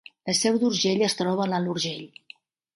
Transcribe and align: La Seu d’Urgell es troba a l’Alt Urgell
La 0.29 0.33
Seu 0.37 0.57
d’Urgell 0.63 1.05
es 1.09 1.17
troba 1.21 1.45
a 1.47 1.49
l’Alt 1.53 1.73
Urgell 1.77 2.05